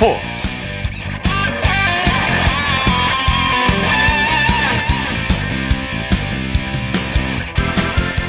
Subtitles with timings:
[0.00, 0.18] 스포츠.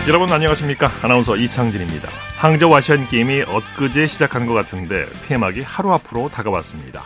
[0.05, 0.89] 여러분 안녕하십니까?
[1.02, 2.10] 아나운서 이창진입니다.
[2.36, 7.04] 항저우 아시안 게임이 엊그제 시작한 것 같은데 폐막이 하루 앞으로 다가왔습니다.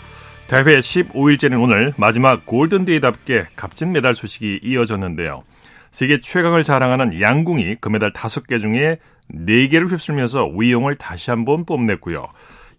[0.48, 5.44] 대회 15일째는 오늘 마지막 골든데이답게 값진 메달 소식이 이어졌는데요.
[5.91, 8.98] 세계 최강을 자랑하는 양궁이 금메달 5개 중에
[9.32, 12.27] 4개를 휩쓸면서 위용을 다시 한번 뽐냈고요.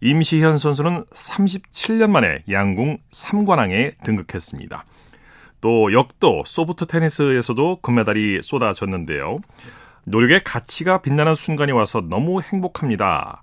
[0.00, 4.84] 임시현 선수는 37년 만에 양궁 3관왕에 등극했습니다.
[5.60, 9.38] 또 역도 소프트 테니스에서도 금메달이 쏟아졌는데요.
[10.04, 13.42] 노력의 가치가 빛나는 순간이 와서 너무 행복합니다.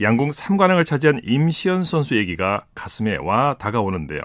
[0.00, 4.20] 양궁 3관왕을 차지한 임시현 선수 얘기가 가슴에 와 다가오는데요.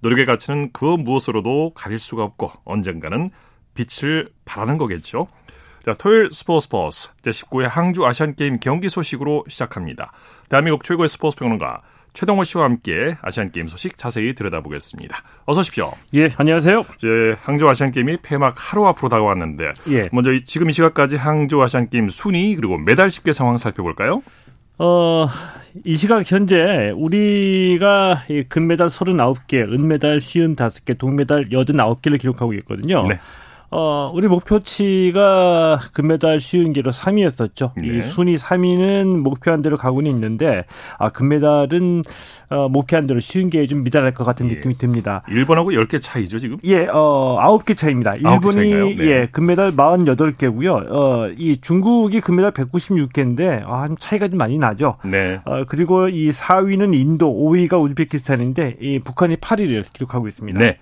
[0.00, 3.30] 노력의 가치는 그 무엇으로도 가릴 수가 없고 언젠가는
[3.74, 5.28] 빛을 발하는 거겠죠.
[5.84, 10.12] 자, 토요일 스포츠 스포츠 제19회 항주 아시안게임 경기 소식으로 시작합니다.
[10.48, 15.16] 대한민국 최고의 스포츠 평론가 최동호 씨와 함께 아시안게임 소식 자세히 들여다보겠습니다.
[15.44, 15.92] 어서 오십시오.
[16.14, 16.84] 예, 안녕하세요.
[16.94, 17.08] 이제
[17.40, 20.08] 항저 아시안게임이 폐막 하루 앞으로 다가왔는데 예.
[20.12, 24.22] 먼저 지금 이 시각까지 항저 아시안게임 순위 그리고 메달 집계 상황 살펴볼까요?
[24.78, 25.28] 어,
[25.84, 33.02] 이 시각 현재 우리가 금메달 39개, 은메달 55개, 동메달 89개를 기록하고 있거든요.
[33.08, 33.18] 네.
[33.74, 37.72] 어, 우리 목표치가 금메달 쉬운 기로 3위였었죠.
[37.78, 37.86] 네.
[37.98, 40.64] 이 순위 3위는 목표한 대로 가고는 있는데,
[40.98, 42.04] 아, 금메달은,
[42.50, 44.54] 어, 목표한 대로 쉬운 게 좀 미달할 것 같은 예.
[44.56, 45.22] 느낌이 듭니다.
[45.28, 46.58] 일본하고 10개 차이죠, 지금?
[46.64, 48.12] 예, 어, 9개 차입니다.
[48.16, 49.04] 일본이, 네.
[49.06, 50.92] 예, 금메달 48개고요.
[50.92, 54.96] 어, 이 중국이 금메달 196개인데, 아, 차이가 좀 많이 나죠.
[55.04, 55.40] 네.
[55.46, 60.58] 어, 그리고 이 4위는 인도, 5위가 우즈베키스탄인데, 이 북한이 8위를 기록하고 있습니다.
[60.58, 60.76] 네.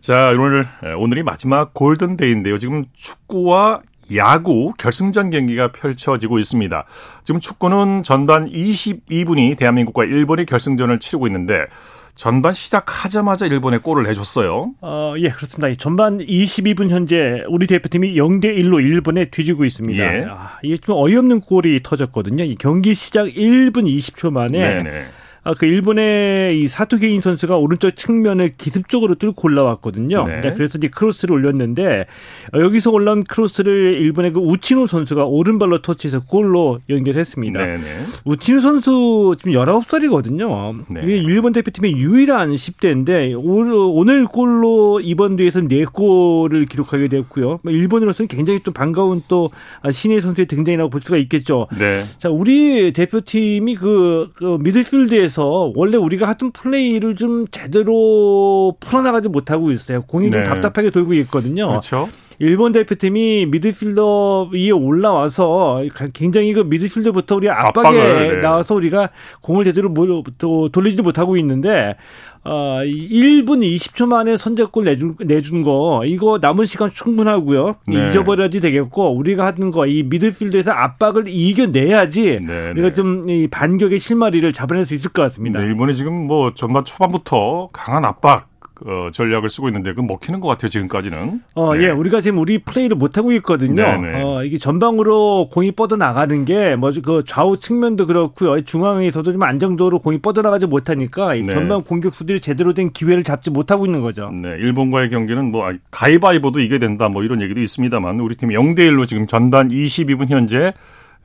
[0.00, 0.66] 자, 오늘,
[0.98, 2.58] 오늘이 마지막 골든데이인데요.
[2.58, 3.82] 지금 축구와
[4.14, 6.84] 야구 결승전 경기가 펼쳐지고 있습니다.
[7.24, 11.66] 지금 축구는 전반 22분이 대한민국과 일본이 결승전을 치르고 있는데
[12.14, 14.72] 전반 시작하자마자 일본에 골을 내줬어요.
[14.80, 15.72] 어, 예, 그렇습니다.
[15.78, 20.02] 전반 22분 현재 우리 대표팀이 0대 1로 일본에 뒤지고 있습니다.
[20.02, 20.24] 예.
[20.28, 22.42] 아, 이게 좀 어이없는 골이 터졌거든요.
[22.42, 25.06] 이 경기 시작 1분 20초 만에 네네.
[25.48, 30.26] 아, 그 일본의 이 사토 게인 선수가 오른쪽 측면을 기습적으로 뚫고 올라왔거든요.
[30.26, 30.40] 네.
[30.42, 32.04] 네, 그래서 이제 크로스를 올렸는데
[32.52, 37.64] 어, 여기서 올라온 크로스를 일본의 그 우치노 선수가 오른발로 터치해서 골로 연결했습니다.
[37.64, 37.82] 네, 네.
[38.26, 40.84] 우치노 선수 지금 19살이거든요.
[40.90, 41.00] 네.
[41.04, 47.60] 이게 일본 대표팀의 유일한 10대인데 오늘 골로 이번 대회에서 4골을 기록하게 되었고요.
[47.62, 49.50] 뭐 일본으로서는 굉장히 또 반가운 또
[49.90, 51.68] 신예 선수의 등장이라고 볼 수가 있겠죠.
[51.78, 52.02] 네.
[52.18, 59.28] 자, 우리 대표팀이 그, 그 미드필드에서 대 해서 원래 우리가 하던 플레이를 좀 제대로 풀어나가지
[59.28, 60.02] 못하고 있어요.
[60.02, 60.32] 공이 네.
[60.32, 61.68] 좀 답답하게 돌고 있거든요.
[61.68, 62.08] 그렇죠.
[62.38, 65.82] 일본 대표팀이 미드필더 위에 올라와서
[66.14, 68.40] 굉장히 그 미드필더부터 우리 압박에 압박을, 네.
[68.40, 69.10] 나와서 우리가
[69.40, 69.92] 공을 제대로
[70.38, 71.96] 또 돌리지도 못하고 있는데
[72.44, 77.74] 어 1분 20초 만에 선제골 내준 내준 거 이거 남은 시간 충분하고요.
[77.88, 78.08] 네.
[78.08, 82.94] 잊어버려야지 되겠고 우리가 하는 거 이 미드필더에서 압박을 이겨내야지 네, 우리가 네.
[82.94, 85.60] 좀이 반격의 실마리를 잡아낼 수 있을 것 같습니다.
[85.60, 88.48] 네, 일본이 지금 뭐 전반 초반부터 강한 압박
[88.86, 91.40] 어, 전략을 쓰고 있는데 그 먹히는 것 같아요 지금까지는.
[91.54, 91.84] 어, 네.
[91.84, 93.82] 예, 우리가 지금 우리 플레이를 못 하고 있거든요.
[93.82, 94.12] 네네.
[94.12, 94.22] 네.
[94.22, 98.60] 어, 이게 전방으로 공이 뻗어 나가는 게 뭐 그 좌우 측면도 그렇고요.
[98.62, 101.46] 중앙에서도 좀 안정적으로 공이 뻗어 나가지 못하니까 네.
[101.46, 104.30] 전방 공격수들이 제대로 된 기회를 잡지 못하고 있는 거죠.
[104.30, 109.08] 네, 일본과의 경기는 뭐 가위바위보도 이게 된다 뭐 이런 얘기도 있습니다만 우리 팀이 0대 1로
[109.08, 110.72] 지금 전반 22분 현재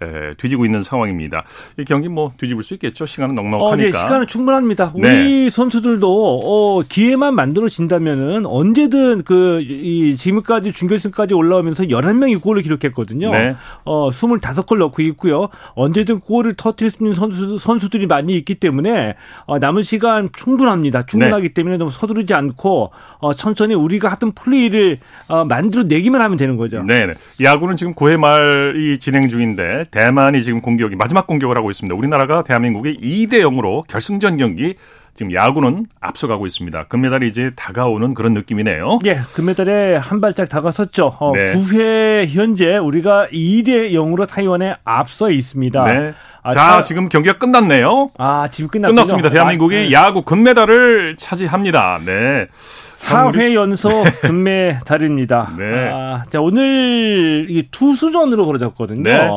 [0.02, 1.44] 에, 뒤지고 있는 상황입니다.
[1.78, 3.06] 이 경기 뭐 뒤집을 수 있겠죠.
[3.06, 3.66] 시간은 넉넉하니까.
[3.68, 4.92] 어, 네, 시간은 충분합니다.
[4.96, 5.50] 우리 네.
[5.50, 13.32] 선수들도 어, 기회만 만들어진다면은 언제든 그 이 지금까지 준결승까지 올라오면서 11명이 골을 기록했거든요.
[13.32, 13.56] 네.
[13.86, 15.50] 어, 25골 넣고 있고요.
[15.76, 19.16] 언제든 골을 터뜨릴 수 있는 선수 선수들이 많이 있기 때문에
[19.46, 21.06] 어, 남은 시간 충분합니다.
[21.06, 21.54] 충분하기 네.
[21.54, 26.84] 때문에 너무 서두르지 않고 어, 천천히 우리가 하던 플레이를 어, 만들어 내기만 하면 되는 거죠.
[26.84, 27.06] 네.
[27.06, 27.14] 네.
[27.42, 31.96] 야구는 지금 9회 말이 진행 중인데 대만이 지금 공격이 마지막 공격을 하고 있습니다.
[31.96, 34.76] 우리나라가 대한민국이 2대 0으로 결승전 경기
[35.14, 36.86] 지금 야구는 앞서가고 있습니다.
[36.86, 39.00] 금메달이 이제 다가오는 그런 느낌이네요.
[39.06, 41.18] 예, 금메달에 한 발짝 다가섰죠.
[41.20, 41.54] 어, 네.
[41.54, 45.86] 9회 현재 우리가 2대 0으로 타이완에 앞서 있습니다.
[45.86, 46.14] 네.
[46.44, 46.84] 아, 자, 타...
[46.84, 48.12] 지금 경기가 끝났네요.
[48.18, 48.96] 아, 지금 끝났군요.
[48.96, 49.30] 끝났습니다.
[49.30, 49.92] 대한민국이 아, 네.
[49.92, 52.00] 야구 금메달을 차지합니다.
[52.06, 52.48] 네.
[52.98, 55.54] 4회 연속 금메달입니다.
[55.58, 55.90] 네.
[55.92, 59.04] 아, 자, 오늘 이 투수전으로 벌어졌거든요.
[59.04, 59.30] 네.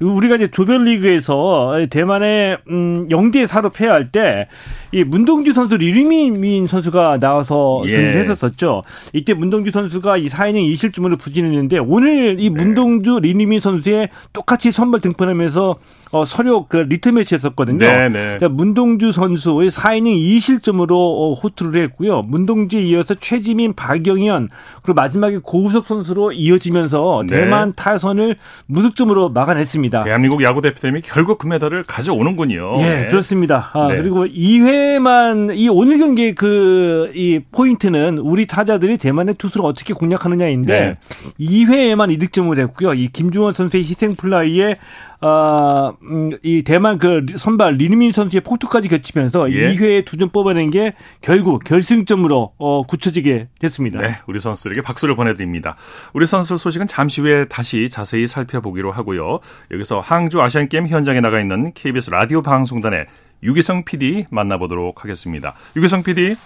[0.00, 4.48] 우리가 이제 조별리그에서 대만에 음 0대 4로 패할 때
[4.92, 7.94] 이 문동주 선수 리리민 선수가 나와서 예.
[7.94, 8.82] 승리를 했었었죠.
[9.12, 12.64] 이때 문동주 선수가 이 4이닝 2실점으로 부진했는데 오늘 이 네.
[12.64, 15.76] 문동주 리리민 선수의 똑같이 선발 등판하면서
[16.12, 17.78] 어, 서류 새벽 그 리트 매치였었거든요.
[17.78, 18.48] 네, 네.
[18.48, 22.22] 문동주 선수의 4이닝 2실점으로 어, 호투를 했고요.
[22.22, 24.48] 문동주에 이어서 최지민, 박영현
[24.82, 27.36] 그리고 마지막에 고우석 선수로 이어지면서 네.
[27.36, 28.36] 대만 타선을
[28.66, 30.00] 무득점으로 막아냈습니다.
[30.00, 32.76] 대한민국 야구 대표팀이 결국 금메달을 가져오는군요.
[32.78, 33.06] 예, 네.
[33.08, 33.70] 그렇습니다.
[33.72, 33.96] 아, 네.
[33.96, 40.96] 그리고 2회만 이 오늘 경기 그이 포인트는 우리 타자들이 대만의 투수를 어떻게 공략하느냐인데
[41.38, 42.94] 2회에만 이득점을 했고요.
[42.94, 44.78] 이 김주원 선수의 희생 플라이에
[45.22, 49.72] 어, 음, 이 대만 그 선발 린위민 선수의 폭투까지 겹치면서 예.
[49.74, 54.00] 2회에 두 점 뽑아낸 게 결국 결승점으로 어, 굳혀지게 됐습니다.
[54.00, 55.76] 네, 우리 선수들에게 박수를 보내드립니다.
[56.14, 59.40] 우리 선수 소식은 잠시 후에 다시 자세히 살펴보기로 하고요.
[59.70, 63.06] 여기서 항주 아시안 게임 현장에 나가 있는 KBS 라디오 방송단의
[63.42, 65.54] 유기성 PD 만나보도록 하겠습니다.
[65.76, 66.36] 유기성 PD.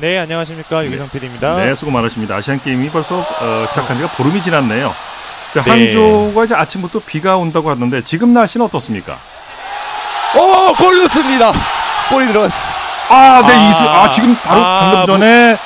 [0.00, 0.84] 네, 안녕하십니까.
[0.84, 1.64] 유기성 PD입니다.
[1.64, 2.36] 네, 수고 많으십니다.
[2.36, 4.90] 아시안 게임이 벌써 어, 시작한 지가 보름이 지났네요.
[5.56, 5.70] 자, 네.
[5.70, 9.18] 항저우가 이제 아침부터 비가 온다고 하던데 지금 날씨는 어떻습니까?
[10.36, 11.50] 오, 골 넣습니다.
[12.10, 12.76] 골이 들어갔습니다.
[13.08, 15.56] 아, 네, 아, 이수, 아, 지금 바로 아, 방금 전에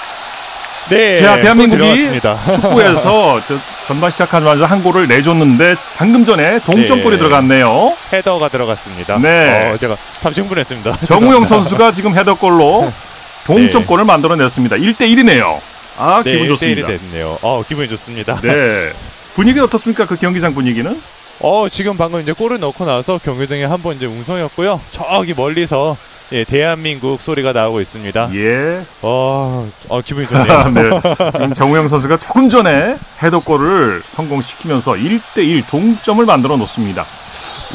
[0.90, 2.20] 네, 제가 대한민국이
[2.54, 3.40] 축구에서
[3.88, 7.18] 전반 시작하자마자 한 골을 내줬는데 방금 전에 동점골이 네.
[7.18, 7.96] 들어갔네요.
[8.12, 9.18] 헤더가 들어갔습니다.
[9.18, 10.98] 네, 어, 제가 잠시 흥분했습니다.
[11.06, 12.92] 정우영 선수가 지금 헤더골로
[13.44, 14.06] 동점골을 네.
[14.06, 14.76] 만들어냈습니다.
[14.76, 15.58] 1대 1이네요.
[15.98, 16.86] 아, 네, 기분 좋습니다.
[16.86, 17.38] 1대 1이 됐네요.
[17.42, 18.40] 어, 기분이 좋습니다.
[18.40, 18.92] 네.
[19.34, 20.06] 분위기는 어떻습니까?
[20.06, 21.00] 그 경기장 분위기는?
[21.40, 24.80] 어, 지금 방금 이제 골을 넣고 나서 경기장에 한 번 이제 웅성이었고요.
[24.90, 25.96] 저기 멀리서
[26.32, 28.30] 예, 대한민국 소리가 나오고 있습니다.
[28.34, 28.82] 예.
[29.02, 30.70] 어, 어 기분이 좋네요.
[30.74, 31.00] 네.
[31.32, 37.04] 지금 정우영 선수가 조금 전에 헤더골을 성공시키면서 1대1 동점을 만들어 놓습니다.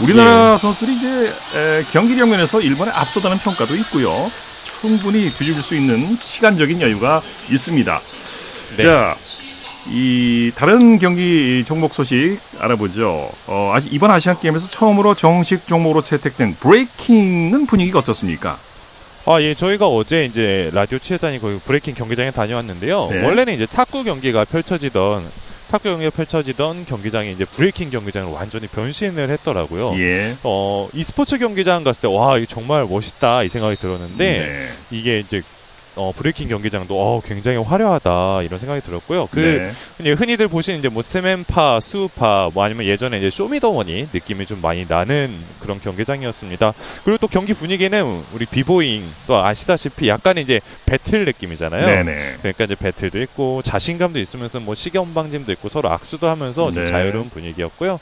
[0.01, 0.57] 우리나라 예.
[0.57, 4.31] 선수들이 이제 에, 경기력 면에서 일본에 앞서다는 평가도 있고요.
[4.63, 8.01] 충분히 뒤집을 수 있는 시간적인 여유가 있습니다.
[8.77, 8.83] 네.
[8.83, 9.15] 자,
[9.87, 13.29] 이 다른 경기 종목 소식 알아보죠.
[13.47, 18.57] 어, 이번 아시안 게임에서 처음으로 정식 종목으로 채택된 브레이킹은 분위기가 어떻습니까?
[19.27, 23.07] 아, 예, 저희가 어제 이제 라디오 취재단이 거기 브레이킹 경기장에 다녀왔는데요.
[23.11, 23.23] 네.
[23.23, 25.23] 원래는 이제 탁구 경기가 펼쳐지던
[25.71, 29.93] 탁구 경기가 펼쳐지던 경기장이 이제 브레이킹 경기장으로 완전히 변신을 했더라고요.
[29.97, 30.35] 예.
[30.43, 34.67] 어, 이 스포츠 경기장 갔을 때 와, 이거 정말 멋있다 이 생각이 들었는데 네.
[34.91, 35.41] 이게 이제
[35.95, 39.27] 어, 브레이킹 경기장도 어, 굉장히 화려하다 이런 생각이 들었고요.
[39.31, 40.11] 그 네.
[40.11, 45.33] 흔히들 보시는 이제 뭐 스맨파, 스우파, 뭐 아니면 예전에 이제 쇼미더머니 느낌이 좀 많이 나는
[45.59, 46.73] 그런 경기장이었습니다.
[47.03, 51.85] 그리고 또 경기 분위기는 우리 비보잉 또 아시다시피 약간 이제 배틀 느낌이잖아요.
[51.85, 52.35] 네네.
[52.39, 56.91] 그러니까 이제 배틀도 있고 자신감도 있으면서 뭐 시경 방짐도 있고 서로 악수도 하면서 좀 네.
[56.91, 57.99] 자유로운 분위기였고요.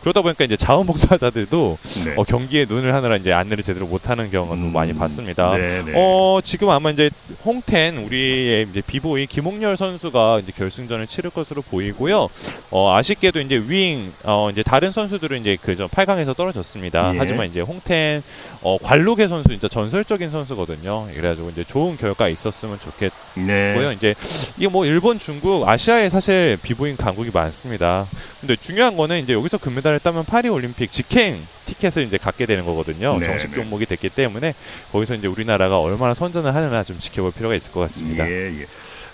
[0.00, 2.14] 그러다 보니까 이제 자원봉사자들도 네.
[2.16, 4.72] 어, 경기에 눈을 하느라 이제 안내를 제대로 못하는 경우도 음.
[4.72, 5.56] 많이 봤습니다.
[5.56, 5.92] 네네.
[5.96, 7.10] 어 지금 아마 이제
[7.44, 12.28] 홍텐 우리의 이제 비보이 김홍렬 선수가 이제 결승전을 치를 것으로 보이고요.
[12.70, 17.14] 어, 아쉽게도 이제 윙 어, 이제 다른 선수들은 이제 그저 8강에서 떨어졌습니다.
[17.14, 17.18] 예.
[17.18, 18.22] 하지만 이제 홍텐
[18.62, 21.06] 어, 관록의 선수 진짜 전설적인 선수거든요.
[21.14, 23.46] 그래가지고 이제 좋은 결과 있었으면 좋겠고요.
[23.46, 23.94] 네.
[23.94, 24.14] 이제
[24.56, 28.06] 이게 뭐 일본, 중국, 아시아에 사실 비보잉 강국이 많습니다.
[28.40, 33.18] 근데 중요한 거는 이제 여기서 금메달을 따면 파리 올림픽 직행 티켓을 이제 갖게 되는 거거든요.
[33.18, 33.56] 네, 정식 네.
[33.56, 34.54] 종목이 됐기 때문에
[34.92, 38.28] 거기서 이제 우리나라가 얼마나 선전을 하느냐 좀 지켜볼 필요가 있을 것 같습니다.
[38.28, 38.66] 예, 예.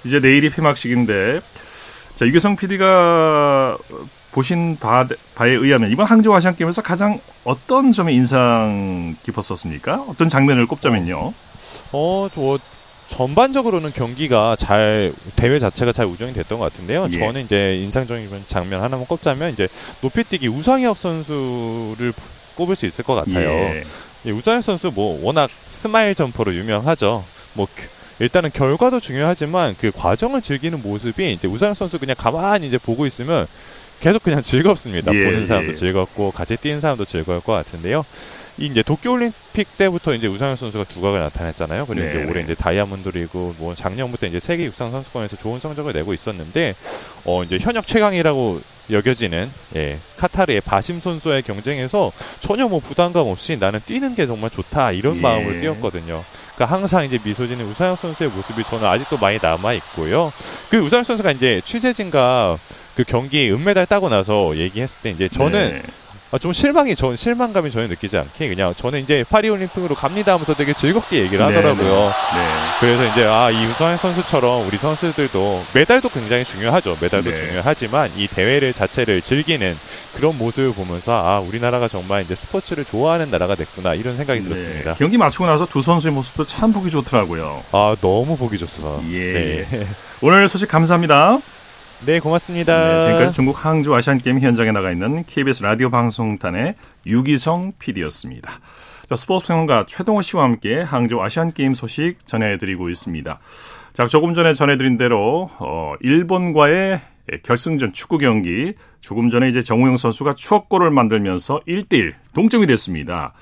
[0.05, 1.41] 이제 내일이 폐막식인데
[2.17, 3.79] 자 유교성 PD가
[4.33, 10.07] 보신 바, 바에 의하면 이번 항저우 아시안 게임에서 가장 어떤 점이 인상 깊었었습니까?
[10.09, 11.35] 어떤 장면을 꼽자면요.
[11.93, 12.59] 어, 저
[13.09, 17.09] 전반적으로는 경기가 잘 대회 자체가 잘 우정이 됐던 것 같은데요.
[17.13, 17.19] 예.
[17.19, 19.69] 저는 이제 인상적인 장면 하나만 꼽자면 이제
[20.01, 22.15] 높이뛰기 우상혁 선수를
[22.55, 23.51] 꼽을 수 있을 것 같아요.
[23.51, 23.85] 예.
[24.27, 27.25] 예, 우상혁 선수 뭐 워낙 스마일 점퍼로 유명하죠.
[27.55, 27.67] 뭐
[28.19, 33.47] 일단은 결과도 중요하지만 그 과정을 즐기는 모습이 이제 우상혁 선수 그냥 가만히 이제 보고 있으면
[34.01, 35.15] 계속 그냥 즐겁습니다.
[35.15, 35.75] 예, 보는 사람도 예.
[35.75, 38.05] 즐겁고 같이 뛰는 사람도 즐거울 것 같은데요.
[38.63, 41.85] 이 이제 도쿄올림픽 때부터 이제 우상혁 선수가 두각을 나타냈잖아요.
[41.85, 42.11] 그리고 네.
[42.11, 46.77] 이제 올해 이제 다이아몬드 리그 뭐 작년부터 이제 세계 육상 선수권에서 좋은 성적을 내고 있었는데
[47.25, 53.81] 어 이제 현역 최강이라고 여겨지는 예, 카타르의 바심 선수의 경쟁에서 전혀 뭐 부담감 없이 나는
[53.85, 55.21] 뛰는 게 정말 좋다 이런 예.
[55.21, 56.23] 마음으로 뛰었거든요.
[56.55, 60.33] 그러니까 항상 이제 미소 짓는 우상혁 선수의 모습이 저는 아직도 많이 남아 있고요.
[60.71, 62.59] 그 우상혁 선수가 이제 취재진과
[62.95, 65.83] 그 경기 은메달 따고 나서 얘기했을 때 이제 저는 네.
[66.33, 70.55] 아, 좀 실망이 전 실망감이 전혀 느끼지 않게 그냥 저는 이제 파리 올림픽으로 갑니다 하면서
[70.55, 71.85] 되게 즐겁게 얘기를 네, 하더라고요.
[71.85, 72.49] 네, 네.
[72.81, 76.97] 그래서 이제 아 이우선 선수처럼 우리 선수들도 메달도 굉장히 중요하죠.
[77.03, 77.37] 메달도 네.
[77.37, 79.77] 중요하지만 이 대회를 자체를 즐기는
[80.17, 84.49] 그런 모습을 보면서 아 우리나라가 정말 이제 스포츠를 좋아하는 나라가 됐구나 이런 생각이 네.
[84.49, 84.95] 들었습니다.
[84.95, 87.63] 경기 마치고 나서 두 선수의 모습도 참 보기 좋더라고요.
[87.73, 89.67] 아 너무 보기 좋습니다 예.
[89.71, 89.87] 네.
[90.23, 91.41] 오늘 소식 감사합니다.
[92.05, 92.99] 네, 고맙습니다.
[92.99, 96.75] 네, 지금까지 중국 항주 아시안 게임 현장에 나가 있는 KBS 라디오 방송단의
[97.07, 98.59] 유기성 PD였습니다.
[99.09, 103.39] 자, 스포츠 평론가 최동호 씨와 함께 항주 아시안 게임 소식 전해드리고 있습니다.
[103.93, 107.01] 자, 조금 전에 전해드린 대로 어, 일본과의
[107.45, 113.33] 결승전 축구 경기 조금 전에 이제 정우영 선수가 추격골을 만들면서 1대1 동점이 됐습니다.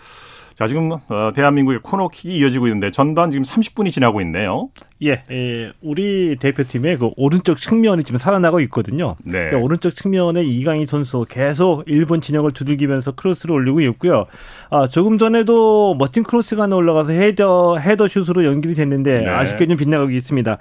[0.54, 4.68] 자, 지금 어, 대한민국의 코너킥이 이어지고 있는데 전반 지금 30분이 지나고 있네요.
[5.02, 9.16] 예, 예, 우리 대표팀의 그 오른쪽 측면이 지금 살아나고 있거든요.
[9.24, 9.32] 네.
[9.32, 14.26] 그러니까 오른쪽 측면에 이강인 선수 계속 일본 진영을 두들기면서 크로스를 올리고 있고요.
[14.68, 19.28] 아, 조금 전에도 멋진 크로스가 하나 올라가서 헤더 헤더 슛으로 연결이 됐는데 네.
[19.28, 20.58] 아쉽게 좀 빗나가고 있습니다.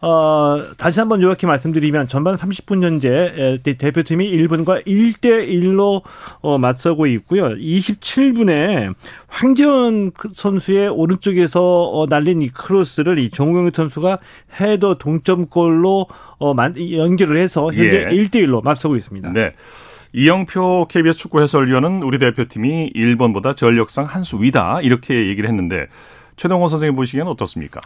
[0.00, 6.02] 어, 다시 한번 요약해 말씀드리면 전반 30분 현재 대표팀이 일본과 1대 1로
[6.40, 7.50] 어, 맞서고 있고요.
[7.50, 8.94] 27분에
[9.28, 14.18] 황재원 그 선수의 오른쪽에서 어, 날린 이 크로스를 이 정우영 선수가
[14.60, 16.06] 헤더 동점골로
[16.40, 16.54] 어,
[16.92, 18.16] 연결을 해서 현재 예.
[18.16, 19.32] 1대 1로 맞서고 있습니다.
[19.32, 19.52] 네.
[20.14, 25.86] 이영표 KBS 축구 해설위원은 우리 대표팀이 일본보다 전력상 한 수 위다 이렇게 얘기를 했는데
[26.36, 27.80] 최동호 선생님 보시기에는 어떻습니까?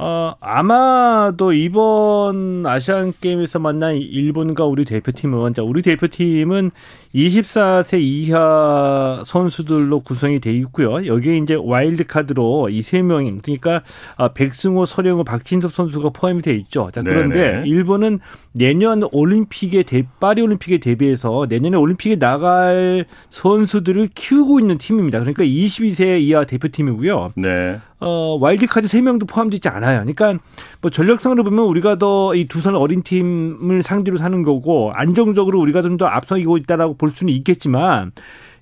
[0.00, 6.70] 어, 아마도 이번 아시안 게임에서 만난 일본과 우리 대표팀은 자, 우리 대표팀은
[7.14, 11.06] 24세 이하 선수들로 구성이 돼 있고요.
[11.06, 13.82] 여기에 이제 와일드 카드로 이 세 명인 그러니까
[14.16, 16.90] 아, 백승호, 설영우, 박진섭 선수가 포함이 돼 있죠.
[16.92, 17.68] 자, 그런데 네네.
[17.68, 18.20] 일본은
[18.52, 25.18] 내년 올림픽에 대, 파리 올림픽에 대비해서 내년에 올림픽에 나갈 선수들을 키우고 있는 팀입니다.
[25.20, 27.32] 그러니까 22세 이하 대표팀이고요.
[27.36, 27.78] 네.
[28.00, 29.98] 어, 와일드카드 3명도 포함되어 있지 않아요.
[30.04, 30.38] 그러니까
[30.80, 35.82] 뭐 전력상으로 보면 우리가 더 이 두 살 어린 팀을 상대로 사는 거고 안정적으로 우리가
[35.82, 38.12] 좀 더 앞서고 있다라고 볼 수는 있겠지만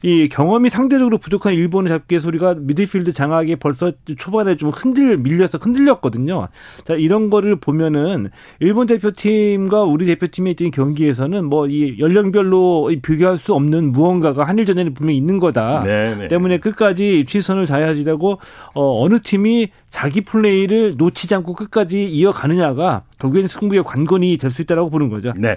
[0.03, 5.57] 이 경험이 상대적으로 부족한 일본을 잡기 위해서 우리가 미드필드 장악에 벌써 초반에 좀 흔들 밀려서
[5.59, 6.49] 흔들렸거든요.
[6.85, 8.29] 자, 이런 거를 보면은
[8.61, 15.17] 일본 대표팀과 우리 대표팀의 있던 경기에서는 뭐 이 연령별로 비교할 수 없는 무언가가 한일전에는 분명히
[15.17, 15.83] 있는 거다.
[15.83, 16.15] 네네.
[16.17, 16.29] 네.
[16.29, 18.39] 때문에 끝까지 최선을 다해야지라고
[18.75, 24.91] 어, 어느 팀이 자기 플레이를 놓치지 않고 끝까지 이어가느냐가 결국에는 승부의 관건이 될 수 있다라고
[24.91, 25.33] 보는 거죠.
[25.37, 25.57] 네.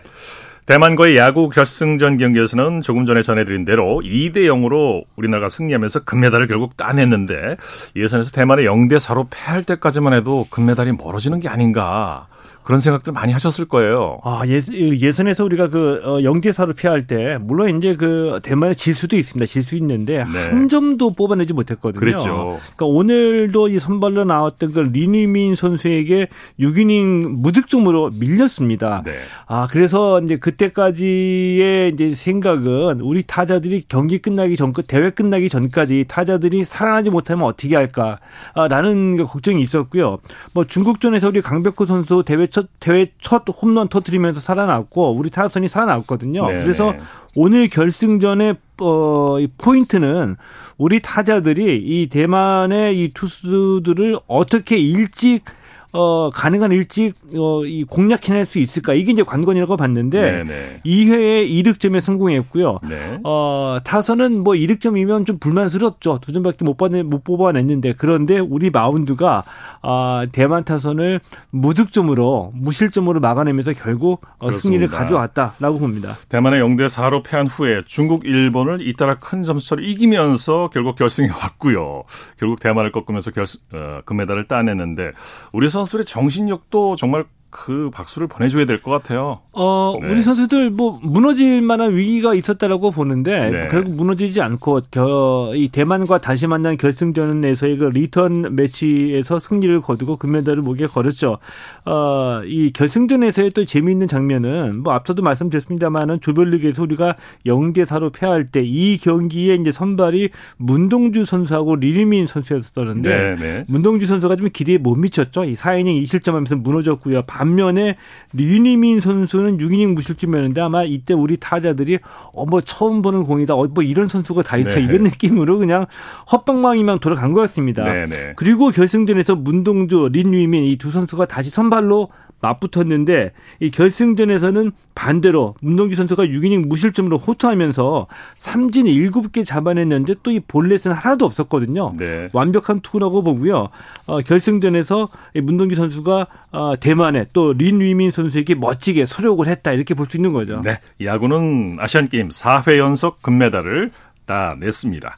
[0.70, 7.58] 대만과의 야구 결승전 경기에서는 조금 전에 전해드린 대로 2대 0으로 우리나라가 승리하면서 금메달을 결국 따냈는데
[7.96, 12.28] 예선에서 대만의 0대 4로 패할 때까지만 해도 금메달이 멀어지는 게 아닌가
[12.64, 14.20] 그런 생각들 많이 하셨을 거예요.
[14.24, 19.18] 아, 예, 예선에서 우리가 그, 어, 영대사로 피할 때, 물론 이제 그, 대만의 질 수도
[19.18, 19.46] 있습니다.
[19.48, 20.50] 질수 있는데, 네.
[20.50, 22.00] 한 점도 뽑아내지 못했거든요.
[22.00, 22.60] 그렇죠.
[22.76, 26.28] 그러니까 오늘도 이 선발로 나왔던 그 리니민 선수에게
[26.60, 29.02] 6이닝 무득점으로 밀렸습니다.
[29.06, 29.20] 네.
[29.48, 36.66] 아, 그래서 이제 그때까지의 이제 생각은 우리 타자들이 경기 끝나기 전, 대회 끝나기 전까지 타자들이
[36.66, 38.20] 살아나지 못하면 어떻게 할까,
[38.54, 40.20] 아, 라는 걱정이 있었고요.
[40.54, 45.68] 뭐 중국전에서 우리 강백호 선수 대회 첫 첫, 대회 첫 홈런 터트리면서 살아났고 우리 타선이
[45.68, 46.50] 살아났거든요.
[46.50, 46.94] 네 그래서
[47.36, 50.36] 오늘 결승전의 어, 이 포인트는
[50.78, 55.46] 우리 타자들이 이 대만의 이 투수들을 어떻게 일찍
[55.92, 58.94] 어, 가능한 일찍, 어, 이 공략해낼 수 있을까?
[58.94, 60.82] 이게 이제 관건이라고 봤는데, 네네.
[60.86, 62.80] 2회에 2득점에 성공했고요.
[62.88, 63.20] 네.
[63.24, 66.20] 어, 타선은 뭐 2득점이면 좀 불만스럽죠.
[66.22, 69.44] 두 점밖에 못, 뽑아, 못 뽑아냈는데, 그런데 우리 마운드가,
[69.82, 76.16] 아, 대만 타선을 무득점으로, 무실점으로 막아내면서 결국 어, 승리를 가져왔다라고 봅니다.
[76.30, 82.04] 대만의 0대 4로 패한 후에 중국, 일본을 잇따라 큰 점수를 이기면서 결국 결승에 왔고요.
[82.38, 85.14] 결국 대만을 꺾으면서 결, 어, 금메달을 따냈는데,
[85.52, 89.40] 우리 선 선수들의 정신력도 정말 그 박수를 보내줘야 될 것 같아요.
[89.52, 90.08] 어, 네.
[90.12, 93.68] 우리 선수들 뭐 무너질 만한 위기가 있었다라고 보는데 네.
[93.70, 100.62] 결국 무너지지 않고 겨, 이 대만과 다시 만난 결승전에서의 그 리턴 매치에서 승리를 거두고 금메달을
[100.62, 101.40] 목에 걸었죠.
[101.86, 107.16] 어, 이 결승전에서의 또 재미있는 장면은 뭐 앞서도 말씀드렸습니다만은 조별리그에서 우리가
[107.46, 113.64] 0대 4로 패할 때 이 경기에 이제 선발이 문동주 선수하고 리리민 선수였었는데 네, 네.
[113.68, 115.44] 문동주 선수가 좀 기대에 못 미쳤죠.
[115.46, 117.24] 이 4이닝 2실점하면서 무너졌고요.
[117.40, 117.96] 반면에
[118.34, 122.00] 류니민 선수는 6이닝 무실점이었는데 아마 이때 우리 타자들이
[122.34, 123.54] 어뭐 처음 보는 공이다.
[123.54, 124.76] 어뭐 이런 선수가 다 있어.
[124.80, 124.82] 네.
[124.86, 125.86] 이런 느낌으로 그냥
[126.32, 127.86] 헛방망이만 돌아간 것 같습니다.
[127.86, 128.34] 네, 네.
[128.36, 132.10] 그리고 결승전에서 문동주, 린유민 이 두 선수가 다시 선발로
[132.42, 140.92] 맞붙었는데 이 결승전에서는 반대로 문동기 선수가 6이닝 무실점으로 호투하면서 삼진 7개 잡아냈는데 또 이 볼넷은
[140.92, 141.96] 하나도 없었거든요.
[141.98, 142.30] 네.
[142.34, 143.70] 완벽한 투구라고 보고요.
[144.06, 150.06] 어, 결승전에서 이 문동기 선수가 어, 대만에 또 린위민 선수에게 멋지게 소력을 했다 이렇게 볼
[150.10, 150.62] 수 있는 거죠.
[150.64, 150.80] 네.
[151.04, 153.92] 야구는 아시안 게임 4회 연속 금메달을
[154.26, 155.18] 따냈습니다.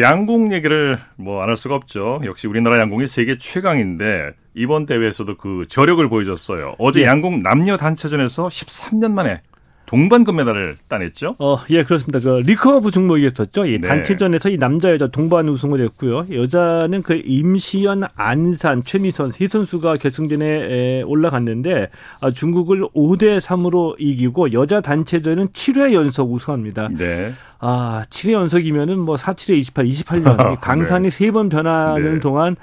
[0.00, 2.20] 양궁 얘기를 뭐 안 할 수가 없죠.
[2.24, 6.74] 역시 우리나라 양궁이 세계 최강인데 이번 대회에서도 그 저력을 보여줬어요.
[6.78, 7.04] 어제 예.
[7.04, 9.42] 양궁 남녀 단체전에서 13년 만에
[9.84, 11.36] 동반 금메달을 따냈죠?
[11.38, 12.18] 어, 예, 그렇습니다.
[12.18, 13.66] 그 리커브 종목이었었죠.
[13.66, 13.86] 이 네.
[13.86, 16.26] 단체전에서 이 남자 여자 동반 우승을 했고요.
[16.30, 21.88] 여자는 그 임시현, 안산, 최미선 세 선수가 결승전에 올라갔는데
[22.20, 26.88] 아, 중국을 5대 3으로 이기고 여자 단체전은 7회 연속 우승합니다.
[26.88, 27.32] 네.
[27.60, 32.20] 아, 7회 연속이면은 뭐 4, 7회 28, 28년 강산이 세번 변하는 네.
[32.20, 32.56] 동안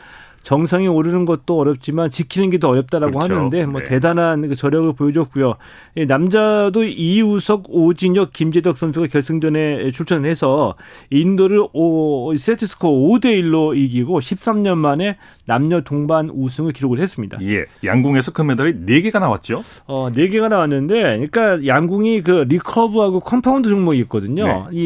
[0.44, 3.36] 정상에 오르는 것도 어렵지만 지키는 게 더 어렵다라고 그렇죠.
[3.36, 3.90] 하는데 뭐 네.
[3.90, 5.56] 대단한 그 저력을 보여줬고요.
[5.98, 10.76] 예, 남자도 이우석, 오진혁, 김제덕 선수가 결승전에 출전해서
[11.10, 17.38] 인도를 오, 세트 스코어 5대 1로 이기고 13년 만에 남녀 동반 우승을 기록을 했습니다.
[17.42, 17.66] 예.
[17.84, 19.62] 양궁에서 금메달이 4개가 나왔죠?
[19.88, 24.70] 어, 4개가 나왔는데 그러니까 양궁이 그 리커브하고 컴파운드 종목이 있거든요.
[24.72, 24.78] 네.
[24.78, 24.80] 이,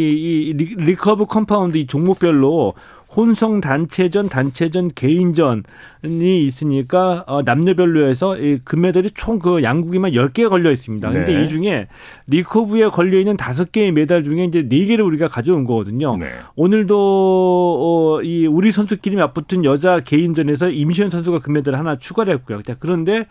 [0.49, 2.73] 이 리커브 컴파운드 이 종목별로
[3.15, 5.63] 혼성 단체전, 단체전, 개인전이
[6.45, 11.09] 있으니까 어, 남녀별로 해서 이 금메달이 총 그 양궁에만 10개 걸려 있습니다.
[11.09, 11.43] 근데 네.
[11.43, 11.87] 이 중에
[12.27, 16.15] 리커브에 걸려 있는 5개의 메달 중에 이제 4개를 우리가 가져온 거거든요.
[16.19, 16.31] 네.
[16.55, 16.97] 오늘도
[18.17, 22.61] 어, 이 우리 선수끼리 맞붙은 여자 개인전에서 임시현 선수가 금메달 하나 추가를 했고요.
[22.79, 23.27] 그런데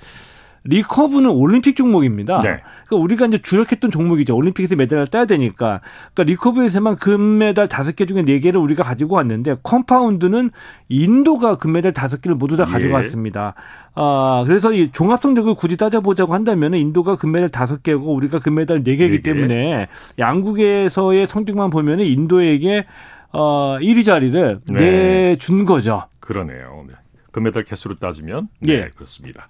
[0.68, 2.38] 리커브는 올림픽 종목입니다.
[2.42, 2.60] 네.
[2.86, 4.36] 그러니까 우리가 이제 주력했던 종목이죠.
[4.36, 5.80] 올림픽에서 메달을 따야 되니까.
[6.14, 10.50] 그러니까 리커브에서만 금메달 다섯 개 중에 네 개를 우리가 가지고 왔는데 컴파운드는
[10.88, 12.72] 인도가 금메달 다섯 개를 모두 다 예.
[12.72, 13.54] 가지고 왔습니다.
[13.94, 18.96] 아, 그래서 이 종합 성적을 굳이 따져보자고 한다면 인도가 금메달 다섯 개고 우리가 금메달 네
[18.96, 22.86] 개이기 때문에 양국에서의 성적만 보면 인도에게
[23.32, 24.78] 어 1위 자리를 네.
[24.78, 26.04] 내준 거죠.
[26.20, 26.84] 그러네요.
[26.88, 26.94] 네.
[27.32, 28.90] 금메달 개수로 따지면 네, 예.
[28.94, 29.48] 그렇습니다.